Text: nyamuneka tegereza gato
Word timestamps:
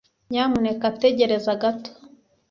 nyamuneka 0.31 0.85
tegereza 1.01 1.51
gato 1.63 1.89